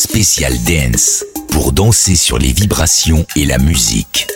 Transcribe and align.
spécial 0.00 0.54
dance 0.64 1.26
pour 1.50 1.72
danser 1.72 2.16
sur 2.16 2.38
les 2.38 2.52
vibrations 2.52 3.26
et 3.36 3.44
la 3.44 3.58
musique. 3.58 4.26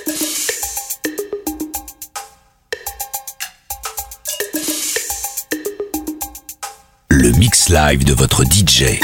Le 7.08 7.30
mix 7.32 7.70
live 7.70 8.04
de 8.04 8.12
votre 8.12 8.44
DJ. 8.44 9.00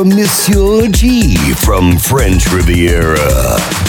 From 0.00 0.08
Monsieur 0.16 0.88
G 0.88 1.36
from 1.52 1.98
French 1.98 2.50
Riviera. 2.50 3.79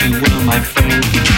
you 0.00 0.10
were 0.10 0.44
my 0.44 0.60
friend. 0.60 1.31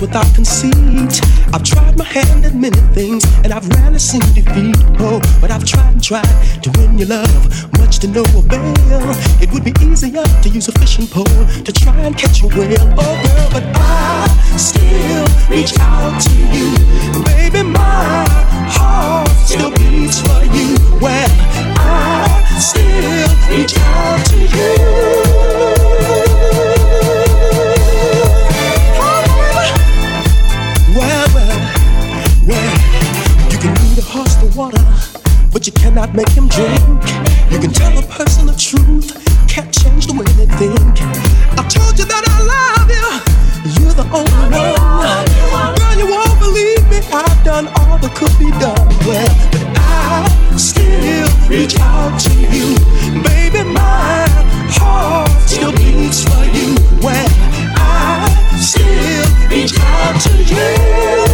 Without 0.00 0.26
conceit. 0.34 1.20
I've 1.52 1.62
tried 1.62 1.96
my 1.96 2.04
hand 2.04 2.44
at 2.44 2.54
many 2.54 2.80
things 2.92 3.24
and 3.44 3.52
I've 3.52 3.66
rarely 3.68 3.98
seen 3.98 4.20
defeat. 4.34 4.76
Oh, 4.98 5.20
but 5.40 5.50
I've 5.50 5.64
tried 5.64 5.94
and 5.94 6.02
tried 6.02 6.62
to 6.62 6.70
win 6.78 6.98
your 6.98 7.08
love, 7.08 7.72
much 7.78 7.98
to 8.00 8.08
no 8.08 8.22
avail. 8.22 8.74
It 9.40 9.52
would 9.52 9.64
be 9.64 9.72
easier 9.80 10.24
to 10.24 10.48
use 10.48 10.68
a 10.68 10.72
fishing 10.72 11.06
pole 11.06 11.24
to 11.64 11.72
try 11.72 11.98
and 12.00 12.16
catch 12.16 12.42
a 12.42 12.46
whale. 12.48 12.94
Oh, 12.98 13.14
girl, 13.22 13.48
but 13.52 13.64
I 13.76 14.26
still 14.56 15.26
reach 15.48 15.78
out 15.78 16.20
to 16.20 16.34
you. 16.54 17.24
Baby, 17.24 17.62
my 17.62 18.26
heart 18.68 19.28
still 19.46 19.70
beats 19.70 20.20
for 20.20 20.44
you. 20.56 20.76
Well, 21.00 21.30
I 21.78 22.58
still 22.58 23.30
reach 23.48 23.76
out 23.78 24.26
to 24.26 24.36
you. 24.56 25.85
You 35.66 35.72
cannot 35.72 36.14
make 36.14 36.28
him 36.28 36.46
drink. 36.46 37.02
You 37.50 37.58
can 37.58 37.72
tell 37.72 37.90
a 37.98 38.02
person 38.02 38.46
the 38.46 38.54
truth, 38.54 39.10
can't 39.48 39.72
change 39.74 40.06
the 40.06 40.12
way 40.12 40.26
they 40.38 40.46
think. 40.62 41.02
I 41.58 41.66
told 41.66 41.98
you 41.98 42.04
that 42.06 42.22
I 42.22 42.38
love 42.54 42.86
you, 42.86 43.08
you're 43.74 43.94
the 43.94 44.06
only 44.14 44.62
one. 44.78 45.74
Girl, 45.74 45.94
you 45.98 46.06
won't 46.06 46.38
believe 46.38 46.86
me, 46.88 46.98
I've 47.10 47.42
done 47.42 47.66
all 47.82 47.98
that 47.98 48.14
could 48.14 48.30
be 48.38 48.50
done. 48.62 48.86
Well, 49.02 49.26
but 49.50 49.66
I 49.74 50.56
still 50.56 51.26
reach 51.50 51.74
out 51.80 52.14
to 52.20 52.34
you, 52.54 52.78
baby. 53.26 53.66
My 53.66 54.22
heart 54.70 55.30
still 55.50 55.72
beats 55.72 56.22
for 56.22 56.44
you. 56.54 56.78
Well, 57.02 57.26
I 57.74 58.28
still 58.60 59.26
reach 59.50 59.74
out 59.80 60.20
to 60.20 60.32
you. 60.44 61.25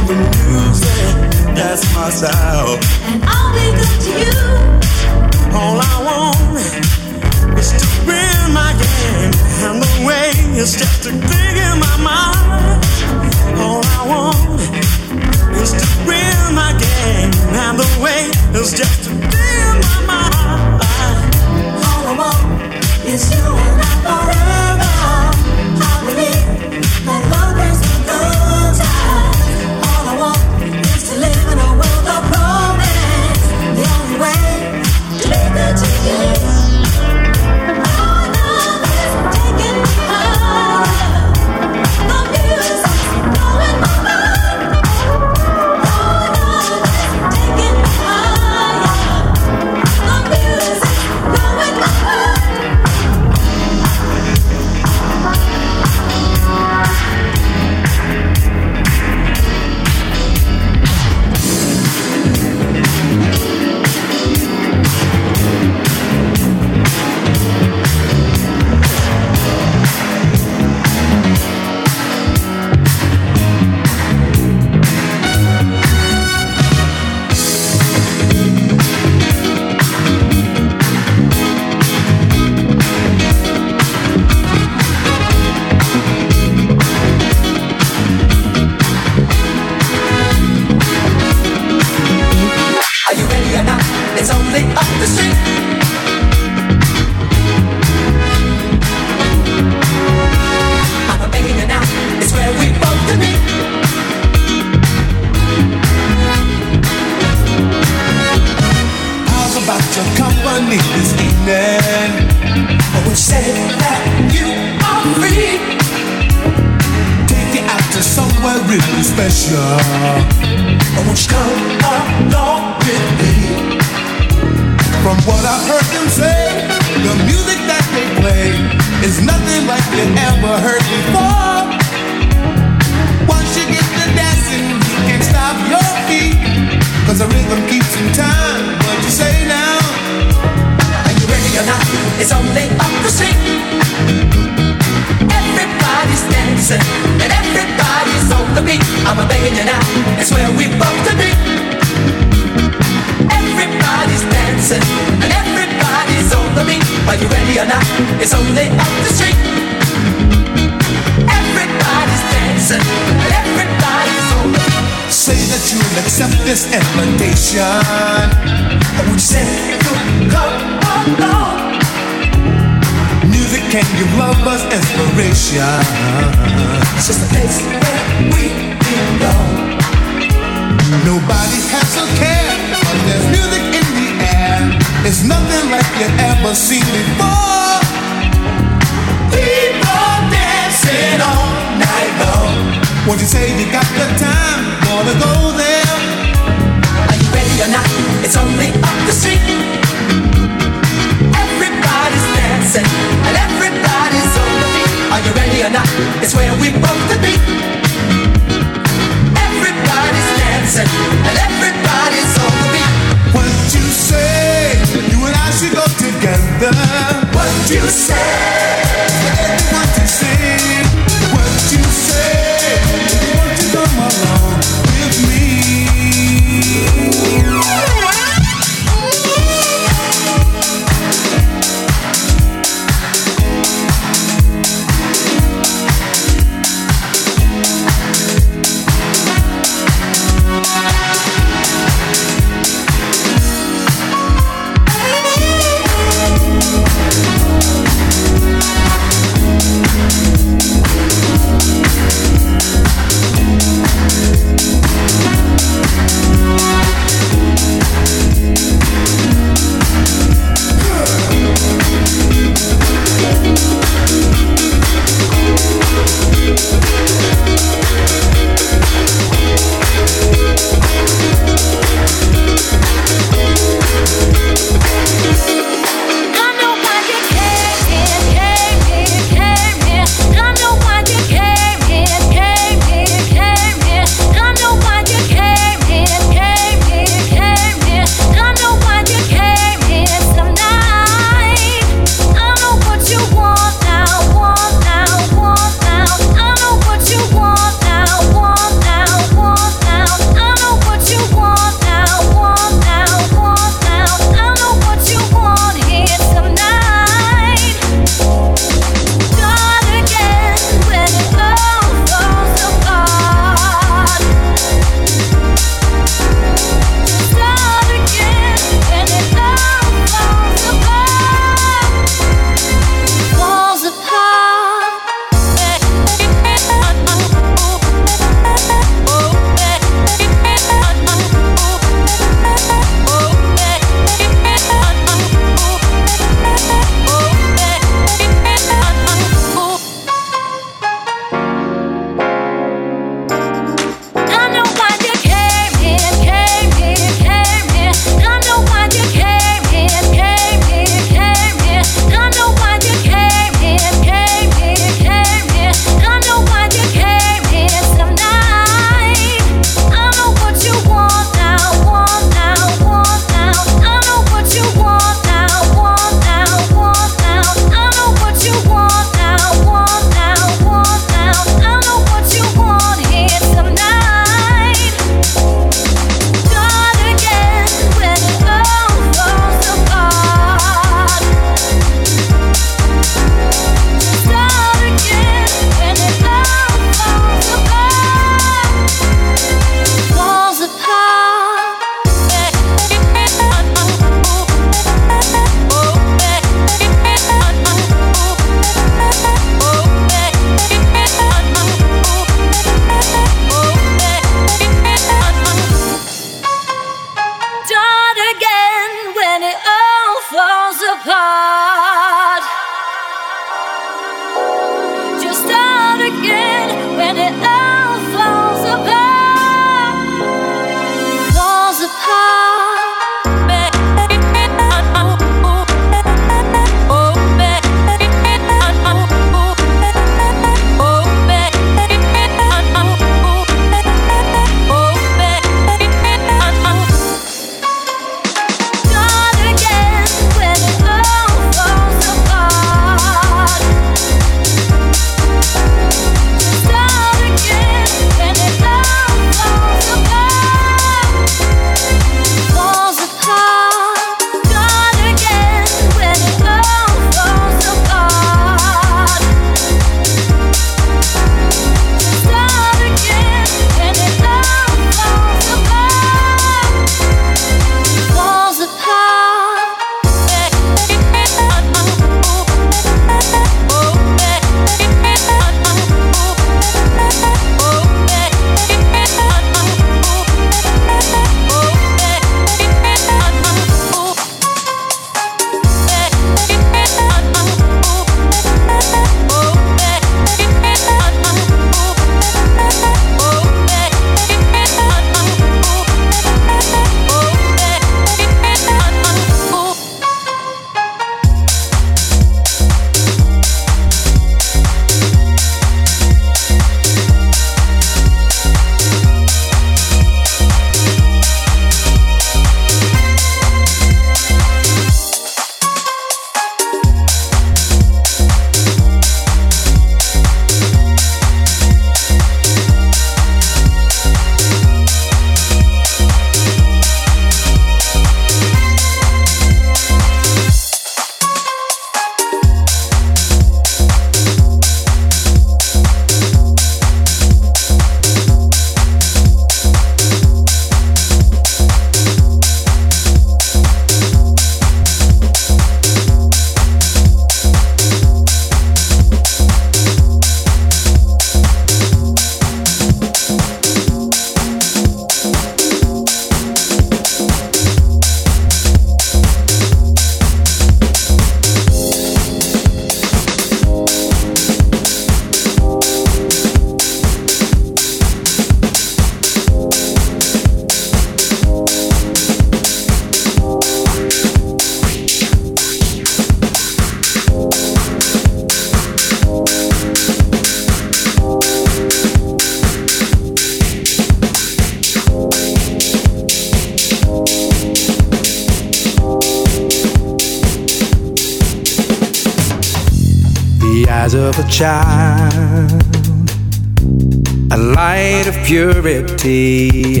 Purity, 598.80 600.00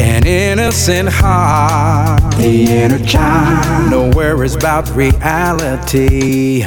an 0.00 0.26
innocent 0.26 1.08
heart, 1.10 2.34
the 2.36 2.64
inner 2.66 3.04
child, 3.04 3.90
no 3.90 4.10
worries 4.16 4.54
about 4.54 4.88
reality. 4.96 6.64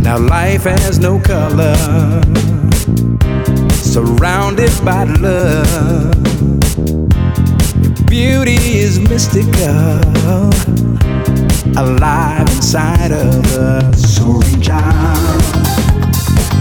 Now 0.00 0.18
life 0.18 0.64
has 0.64 0.98
no 0.98 1.20
color, 1.20 1.76
surrounded 3.70 4.72
by 4.84 5.04
love. 5.04 6.12
Beauty 8.08 8.58
is 8.78 8.98
mystical 8.98 10.50
alive 11.76 12.48
inside 12.56 13.12
of 13.12 13.56
us. 13.56 14.16
So 14.16 14.24
reach 14.24 14.70
out. 14.70 15.72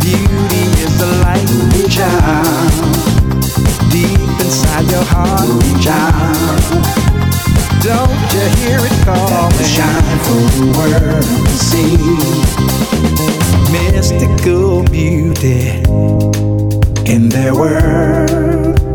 Beauty 0.02 0.64
is 0.84 0.98
the 0.98 1.06
light. 1.24 1.48
Reach 1.76 2.00
out. 2.00 2.91
Inside 4.42 4.90
your 4.92 5.04
heart. 5.04 5.48
Out. 5.88 6.92
Don't 7.84 8.34
you 8.34 8.46
hear 8.62 8.80
it 8.82 9.06
calling? 9.06 9.52
Shine 9.64 10.20
for 10.26 10.44
the 10.58 10.66
world 10.78 11.26
to 11.46 11.56
see. 11.70 11.98
Mystical 13.72 14.84
beauty 14.84 15.62
in 17.12 17.30
their 17.30 17.54
world. 17.54 18.91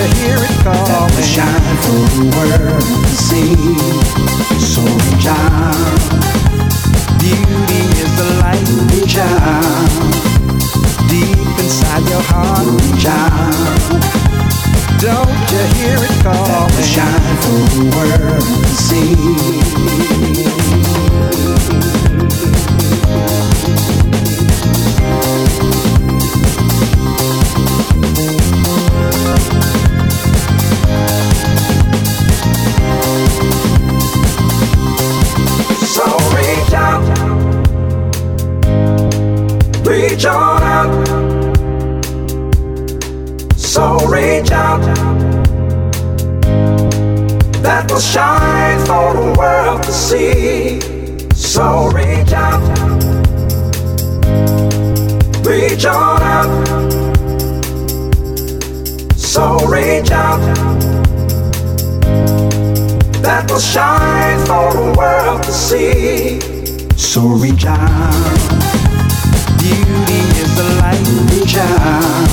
You 0.00 0.08
hear 0.14 0.36
it 0.38 0.56
calling? 0.64 1.10
Shine 1.22 1.76
for 1.84 2.00
the 2.16 2.24
world 2.36 2.80
to 2.80 3.14
see. 3.28 3.54
So 4.58 4.82
out. 5.28 6.00
Beauty 7.20 7.82
is 8.00 8.12
the 8.16 8.28
light. 8.40 8.64
Reach 8.92 9.16
out. 9.18 9.90
Deep 11.08 11.58
inside 11.58 12.04
your 12.08 12.24
heart. 12.30 12.66
Reach 12.80 13.06
out. 13.06 14.10
Don't 15.00 15.50
you 15.52 15.62
hear 15.76 15.98
it 15.98 16.16
calling? 16.22 16.72
Let 16.74 16.84
shine 16.84 17.36
for 17.42 17.60
the 17.74 17.82
world 17.94 18.44
to 18.64 18.74
see. 18.86 20.49
Reach 40.10 40.24
on 40.24 40.62
out. 40.62 41.06
So 43.56 43.98
reach 44.08 44.50
out. 44.50 44.80
That 47.62 47.88
will 47.88 48.00
shine 48.00 48.80
for 48.86 49.14
the 49.14 49.34
world 49.38 49.82
to 49.84 49.92
see. 49.92 50.80
So 51.34 51.90
reach 51.90 52.32
out. 52.32 52.60
Reach 55.46 55.84
on 55.84 56.22
out. 56.22 56.50
So 59.16 59.58
reach 59.66 60.10
out. 60.10 60.40
That 63.22 63.48
will 63.48 63.60
shine 63.60 64.40
for 64.46 64.72
the 64.72 64.94
world 64.98 65.42
to 65.44 65.52
see. 65.52 66.40
So 66.96 67.20
reach 67.20 67.64
out. 67.64 68.79
Beauty 69.60 70.20
is 70.40 70.50
the 70.56 70.64
light. 70.80 71.04
Reach 71.30 71.56
out. 71.56 72.28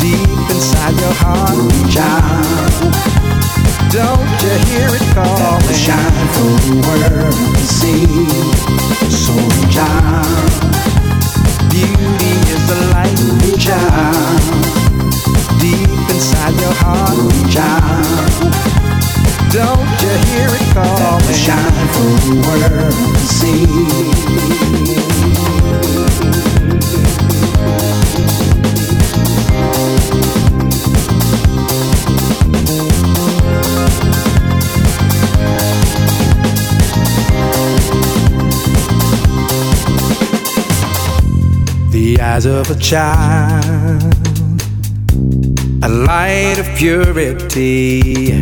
Deep 0.00 0.28
inside 0.52 0.94
your 1.00 1.14
heart. 1.22 1.56
Reach 1.56 1.96
out. 1.96 3.22
Don't 3.90 4.28
you 4.44 4.54
hear 4.68 4.88
it 4.92 5.06
calling? 5.14 5.72
Shine 5.72 6.26
for 6.34 6.52
the 6.64 6.74
world 6.84 7.36
to 7.56 7.64
see. 7.64 8.06
So 9.08 9.32
reach 9.32 9.78
out. 9.80 10.62
Beauty 11.70 12.32
is 12.52 12.62
the 12.68 12.78
light. 12.92 13.18
Reach 13.44 13.68
out. 13.68 14.40
Deep 15.60 15.92
inside 16.12 16.54
your 16.60 16.74
heart. 16.82 17.16
Reach 17.32 17.56
out. 17.56 18.72
Don't 19.52 19.88
you 20.00 20.14
hear 20.28 20.48
it 20.48 20.66
calling? 20.72 21.34
Shine 21.34 21.86
for 21.92 22.12
the 22.24 22.34
world 22.46 22.92
to 23.14 23.20
see. 23.20 25.11
Eyes 42.32 42.46
of 42.46 42.70
a 42.70 42.78
child, 42.80 44.14
a 45.82 45.88
light 45.88 46.56
of 46.58 46.66
purity, 46.78 48.32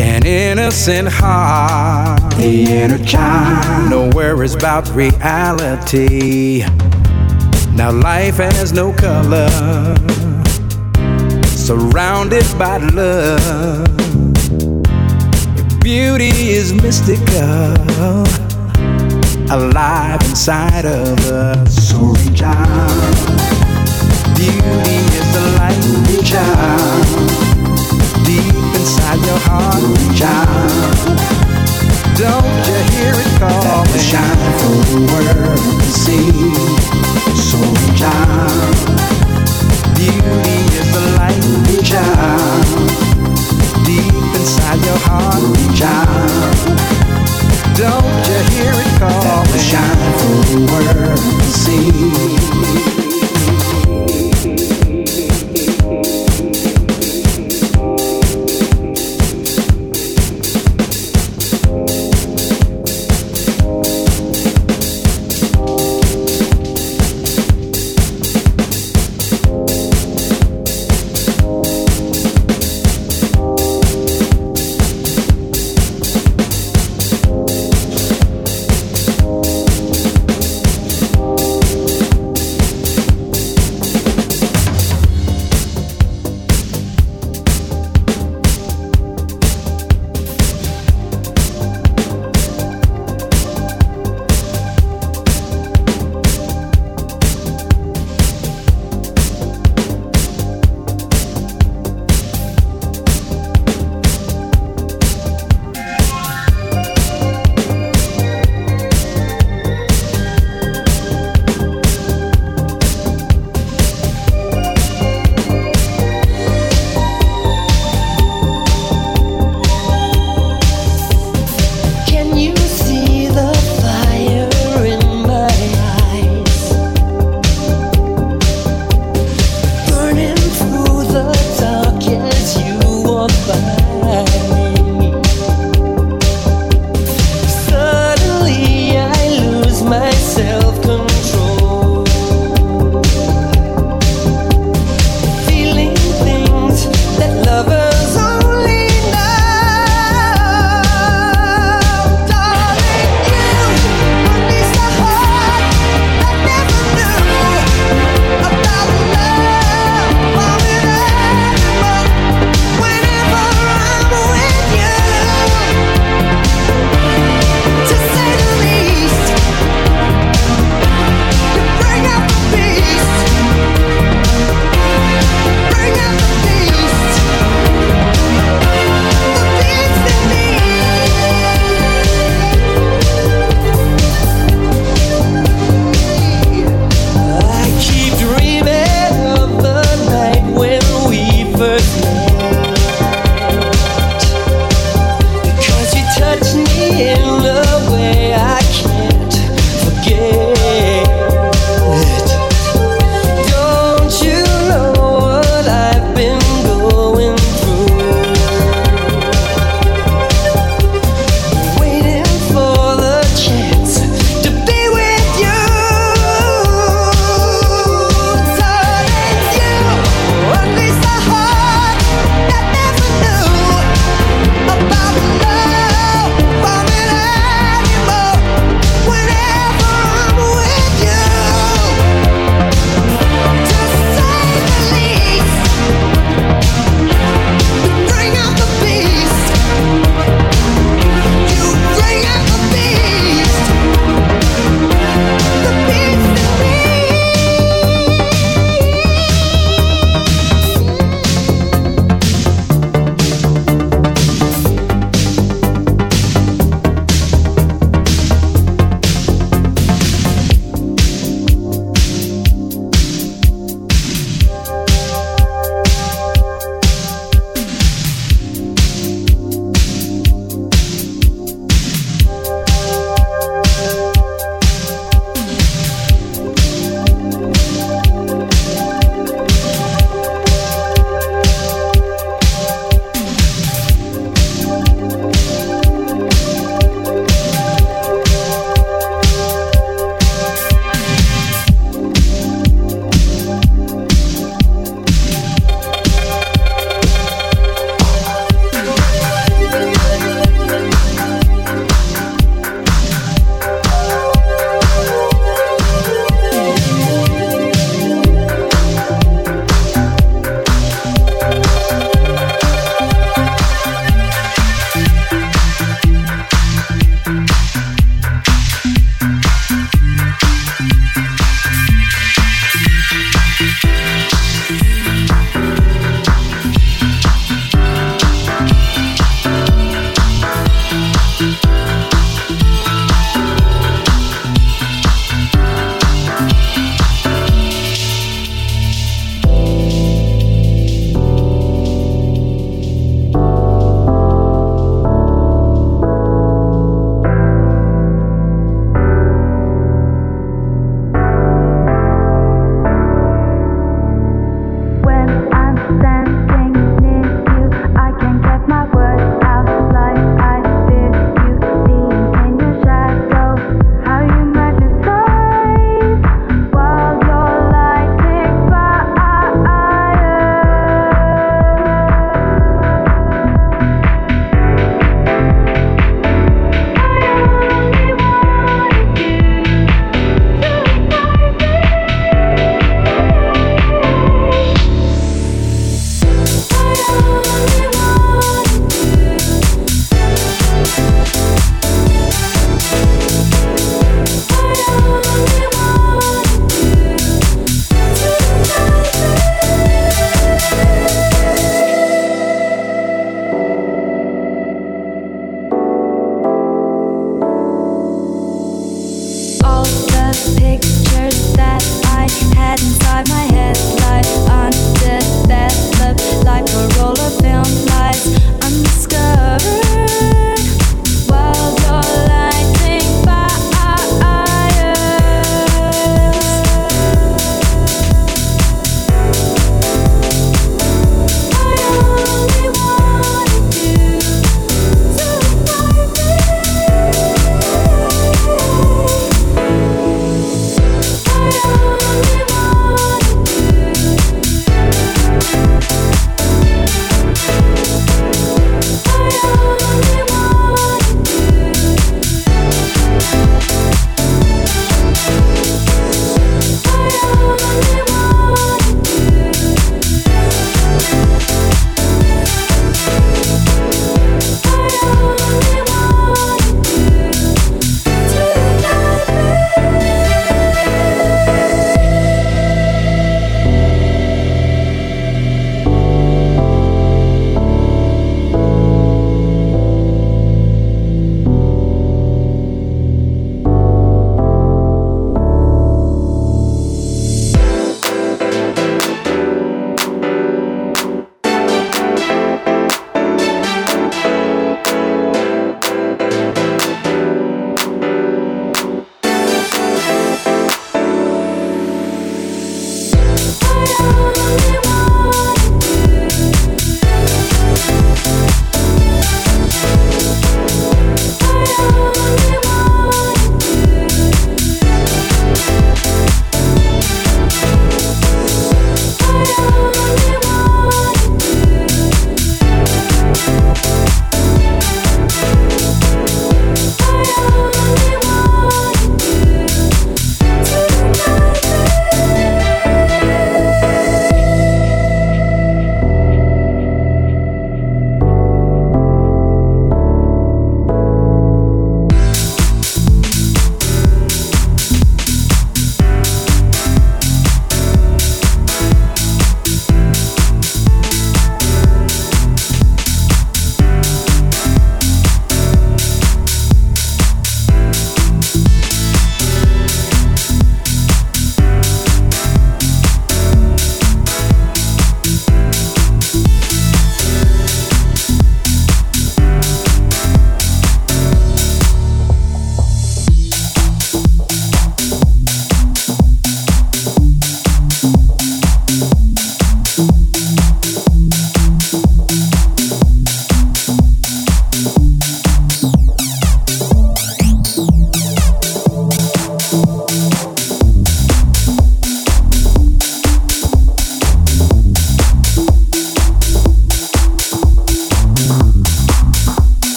an 0.00 0.26
innocent 0.26 1.08
heart. 1.08 2.20
The 2.36 2.64
inner 2.64 3.04
child, 3.04 3.90
no 3.90 4.10
worries 4.10 4.54
about 4.54 4.88
reality. 4.94 6.64
Now 7.74 7.92
life 7.92 8.38
has 8.38 8.72
no 8.72 8.92
color, 8.92 9.48
surrounded 11.68 12.46
by 12.58 12.78
love. 12.78 13.84
Beauty 15.80 16.32
is 16.56 16.72
mystical, 16.72 17.76
alive 19.52 20.18
inside 20.22 20.86
of 20.86 21.18
us. 21.28 21.90
So 21.90 21.98
reach 22.24 22.40
out. 22.40 23.16
Beauty 24.34 24.96
is 25.18 25.28
the 25.34 25.44
light. 25.58 25.84
Reach 26.08 26.32
out. 26.32 27.04
Deep 28.24 28.54
inside 28.80 29.20
your 29.28 29.40
heart. 29.44 29.82
Reach 29.92 30.22
out. 30.24 31.04
Don't 32.16 32.48
you 32.64 32.78
hear 32.96 33.12
it 33.12 33.30
calling? 33.38 33.92
Let 33.92 34.00
shine 34.00 34.52
for 34.56 34.76
the 34.88 35.00
world 35.12 35.82
to 35.82 35.90
see. 36.00 36.32
So 37.36 37.58
reach 37.60 38.02
out. 38.04 39.17
Beauty 39.98 40.58
is 40.78 40.88
the 40.94 41.02
light. 41.18 41.42
Deep 43.84 44.14
inside 44.38 44.80
your 44.86 45.00
heart. 45.06 45.42
Don't 47.74 48.26
you 48.28 48.40
hear 48.54 48.74
it? 48.74 48.90
Let 49.50 49.60
shine 49.60 50.12
for 50.18 50.36
the 50.50 50.58
world 50.70 51.18
to 51.18 51.48
see. 51.50 51.88